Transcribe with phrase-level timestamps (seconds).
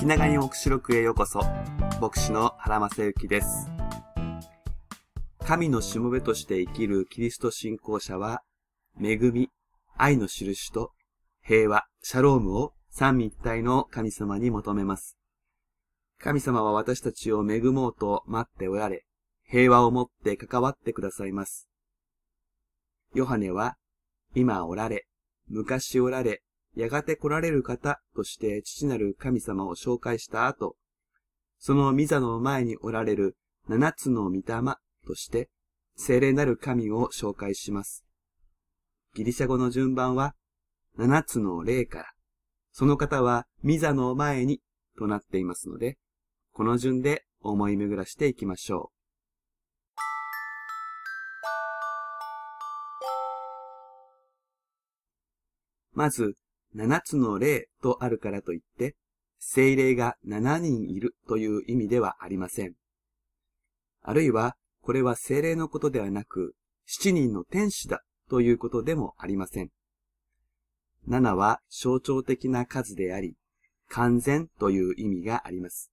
[0.00, 1.42] 気長に黙示録へようこそ。
[2.00, 3.70] 牧師の原正幸です。
[5.44, 8.40] 神のしもべとして生きるキリスト信仰者は、
[8.98, 9.50] 恵み、
[9.98, 10.92] 愛の印と
[11.42, 15.18] 平和、シャロームを三位一体の神様に求めます。
[16.18, 19.04] 神様は私たちを恵もうと待っておられ、
[19.44, 21.68] 平和をもって関わってくださいます。
[23.14, 23.76] ヨハネは、
[24.34, 25.04] 今おられ、
[25.50, 26.40] 昔おられ、
[26.74, 30.76] やがて来られる方として父なる神様を紹介した後、
[31.58, 33.36] その御座の前におられる
[33.68, 34.42] 七つの御霊
[35.06, 35.50] として、
[35.96, 38.04] 精霊なる神を紹介します。
[39.14, 40.34] ギリシャ語の順番は、
[40.96, 42.06] 七つの霊から、
[42.72, 44.60] その方は御座の前に
[44.96, 45.98] となっていますので、
[46.52, 49.00] この順で思い巡らしていきましょう。
[55.92, 56.36] まず、
[56.74, 58.94] 七つの霊とあるからといって、
[59.38, 62.74] 精霊が七人いるという意味ではありません。
[64.02, 66.54] あるいは、これは精霊のことではなく、
[66.86, 69.70] 七人の天使だということでもありません。
[71.06, 73.36] 七は象徴的な数であり、
[73.88, 75.90] 完全という意味があります。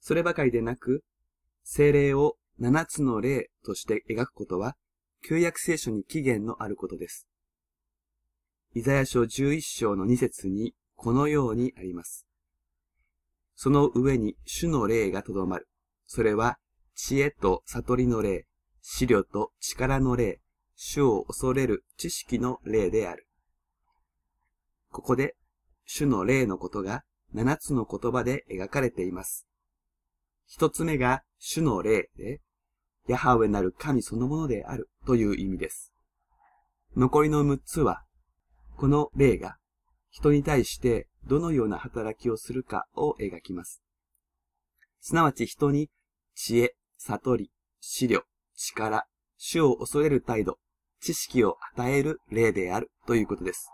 [0.00, 1.02] そればかりでなく、
[1.64, 4.76] 精霊を七つの霊として描くことは、
[5.26, 7.28] 旧約聖書に起源のあることです。
[8.74, 12.26] イザヤ書11章の2節にこのようにあります。
[13.54, 15.68] その上に主の霊がとどまる。
[16.06, 16.56] それは
[16.94, 18.46] 知恵と悟りの霊、
[18.80, 20.40] 資料と力の霊、
[20.74, 23.28] 主を恐れる知識の霊である。
[24.90, 25.36] ここで
[25.84, 27.02] 主の霊のことが
[27.34, 29.46] 七つの言葉で描かれています。
[30.46, 32.40] 一つ目が主の霊で、
[33.06, 35.92] ヤハウェなる神そのものであるという意味です。
[36.96, 38.04] 残りの六つは
[38.76, 39.56] この例が
[40.10, 43.82] 人に対してどのような働きをするかを描きます。
[45.00, 45.90] すなわち人に
[46.34, 47.50] 知恵、悟り、
[47.80, 48.22] 資料、
[48.54, 49.06] 力、
[49.36, 50.58] 主を恐れる態度、
[51.00, 53.70] 知識を与える例であるということです。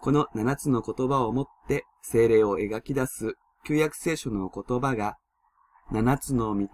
[0.00, 3.34] この七つの言葉をもって精霊を描き出す
[3.64, 5.16] 旧約聖書の言葉が
[5.90, 6.68] 七つの御霊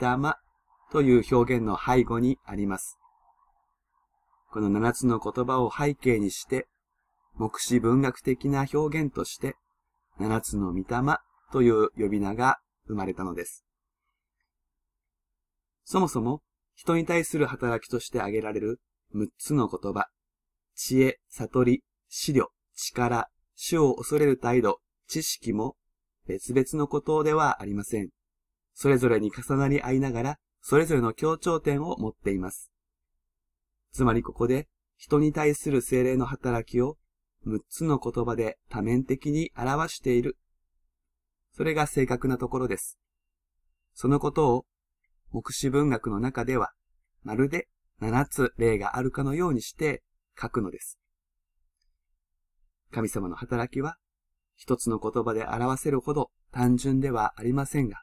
[0.93, 2.99] という表現の背後にあります。
[4.57, 6.67] この七つの言葉を背景にして、
[7.35, 9.55] 目視文学的な表現として、
[10.19, 11.19] 七つの御霊
[11.53, 12.57] という呼び名が
[12.87, 13.67] 生まれたのです。
[15.85, 16.41] そもそも、
[16.75, 18.81] 人に対する働きとして挙げられる
[19.13, 20.07] 六つの言葉、
[20.75, 25.77] 知恵、悟り、資料、力、主を恐れる態度、知識も
[26.27, 28.09] 別々のことではありません。
[28.73, 32.71] それぞれに重なり合いながら、それぞれの協調点を持っています。
[33.97, 34.69] つまりここで
[34.99, 36.99] 人に対する精霊の働きを
[37.47, 40.37] 6つの言葉で多面的に表している。
[41.57, 42.99] それが正確なところです。
[43.95, 44.67] そのことを
[45.31, 46.73] 目視文学の中では
[47.23, 47.69] まるで
[48.03, 50.03] 7つ例があるかのようにして
[50.39, 50.99] 書くのです。
[52.91, 53.97] 神様の働きは
[54.57, 58.03] 一つの言葉で表せるほど単純ではありませんが、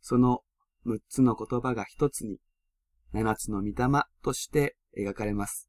[0.00, 0.42] その
[0.86, 2.38] 6つの言葉が一つに
[3.12, 5.68] 7つの御霊として描かれます。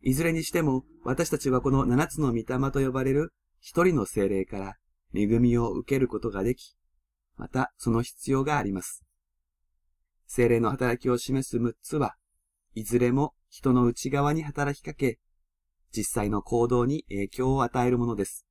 [0.00, 4.76] いずれにしても、私たちはこの七つの御霊と呼ばれる一人の精霊から
[5.14, 6.76] 恵みを受けることができ、
[7.36, 9.04] またその必要があります。
[10.26, 12.16] 精霊の働きを示す六つは、
[12.74, 15.18] いずれも人の内側に働きかけ、
[15.90, 18.46] 実際の行動に影響を与えるものです。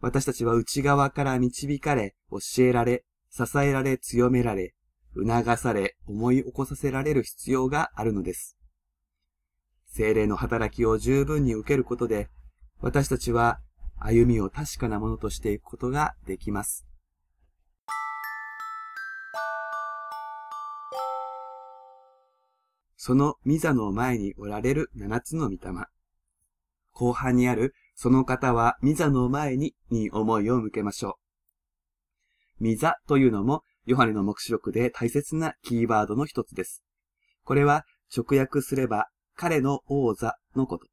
[0.00, 4.74] 私たちは内側から導かれ、教えられ、支えられ、強められ、
[5.14, 8.56] 促され、思い起こさせられる必要があるのです。
[9.86, 12.28] 精霊の働きを十分に受けることで、
[12.80, 13.60] 私たちは
[13.98, 16.86] 歩みを確かなものとしていくことができます。
[22.96, 25.58] そのミザの前におられる七つの御霊。
[26.92, 31.18] 後半にある、その方はミザの前にに思いを向けましょ
[32.60, 32.64] う。
[32.64, 36.82] ミザというのもヨハネの目視録で大切なキーワードの一つです。
[37.44, 37.84] これは
[38.14, 40.86] 直訳すれば彼の王座のこと。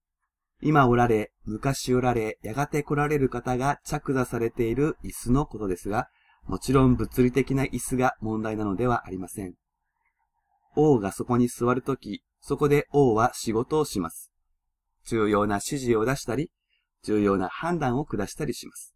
[0.62, 6.08] 今おられ、昔おられ、やがて来られる方が着座されている椅子のことですが、
[6.46, 9.54] もちろん物理的な椅子が問題なのではありません。
[10.76, 14.32] 王がそこに座るとき、そこで王は仕事をします。
[15.06, 16.50] 重要な指示を出したり、
[17.04, 18.96] 重要な判断を下したりします。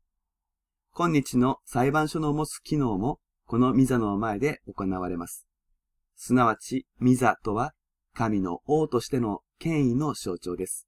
[0.93, 3.19] 今日の裁判所の持つ機能も
[3.51, 5.45] このミザの前で行われます。
[6.15, 7.73] すなわち、ミザとは、
[8.13, 10.87] 神の王としての権威の象徴です。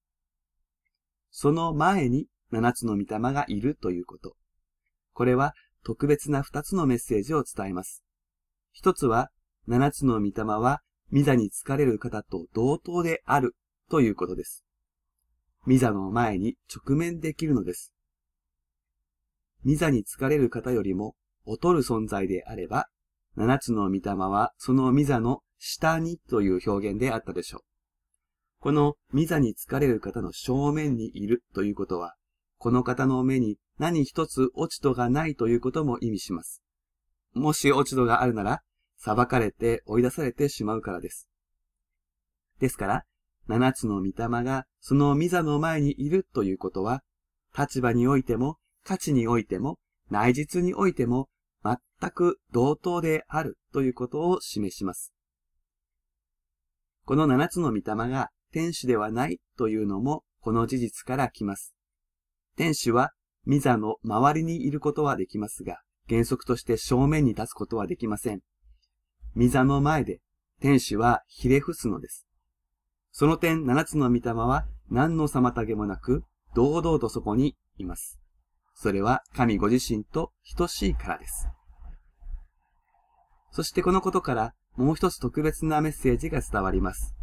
[1.30, 4.38] その前に七つの御霊がいるということ。
[5.12, 8.01] これは特別な二つのメッセージを伝えます。
[8.71, 9.30] 一つは、
[9.68, 10.80] 七つの御霊は、
[11.12, 13.57] 御座に疲れる方と同等である
[13.89, 14.63] ということです。
[15.68, 17.92] 御座の前に直面できるのです。
[19.65, 22.87] 御座に疲れる方よりも劣る存在であれば、
[23.35, 27.61] 七つの御霊はその御座の下にという表現であったでしょう。
[28.59, 32.15] この御座に疲れる方の正面にいるということは、
[32.57, 36.63] この方の目に何一つ落ち度がないということも意味します。
[37.33, 38.61] もし落ち度があるなら、
[38.97, 41.27] 裁かれて追い出されてしまうからです。
[42.59, 43.03] ですから、
[43.47, 47.03] 七つの御霊がその御座の前にいるということは、
[47.57, 49.77] 立場においても、価値においても、
[50.09, 51.27] 内実においても、
[52.11, 55.13] く同等であるということを示します。
[57.05, 61.73] この七つの御霊が天使ではないというのもこの事実から来ます。
[62.55, 63.11] 天使は
[63.45, 68.41] ミザの周りにいることはできますが、原則として正面に立つことはできません。
[69.35, 70.19] ミザの前で
[70.61, 72.25] 天使はひれ伏すのです。
[73.11, 76.23] その点、七つの御霊は何の妨げもなく、
[76.55, 78.19] 堂々とそこにいます。
[78.75, 81.47] それは神ご自身と等しいからです。
[83.53, 87.13] そしてこのことからもう一つ特別なメッセージが伝わります。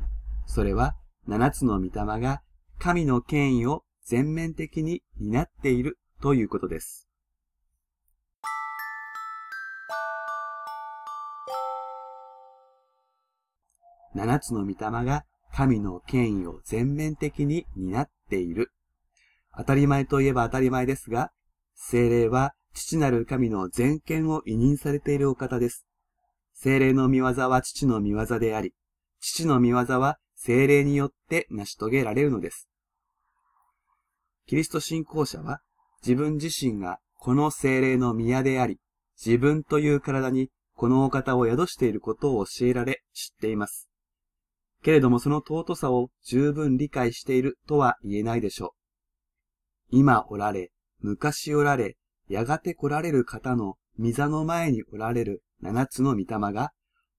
[0.47, 0.95] それは、
[1.27, 2.41] 七つの御霊が
[2.79, 7.09] 神の権威を全面的に担っているということです。
[14.15, 18.71] 七つの御霊が神の権威を全面的に担っている。
[19.57, 21.33] 当たり前といえば当たり前ですが、
[21.75, 25.90] 精霊は父なる神の全権を委任されているお方です。
[26.63, 28.75] 精霊の見業は父の見業であり、
[29.19, 32.69] 父の見業は精霊によって成し遂げられるのです。
[34.47, 35.63] キリスト信仰者は
[36.03, 38.79] 自分自身がこの精霊の宮であり、
[39.25, 43.89] 自分という体にこのお方を宿していることを教えられ知っています。
[44.83, 48.75] けれどもその尊さを十分理解しているとは言えないでしょ
[49.93, 49.97] う。
[49.97, 51.97] 今おられ、昔おられ、
[52.29, 56.71] やがて来られる方の御座の前におられる七つの御霊が、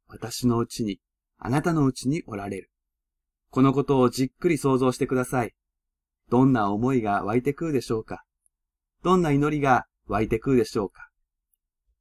[0.07, 0.99] 私のうちに、
[1.37, 2.69] あなたのうちにおられる。
[3.49, 5.53] このことをじっくり想像してください。
[6.29, 8.23] どんな思いが湧いてくるでしょうか
[9.03, 11.09] どんな祈りが湧いてくるでしょうか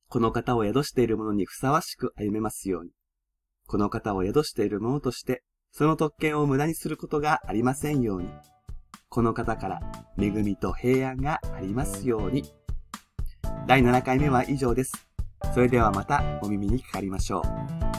[0.08, 2.90] この方を宿している者にふさわしく歩めますように。
[3.66, 8.28] この方を宿している者として、その特権を無駄にすることがありませんように。
[9.08, 9.80] この方から
[10.18, 12.44] 恵みと平安がありますように。
[13.66, 14.92] 第7回目は以上です。
[15.54, 17.89] それではまたお耳にかかりましょう。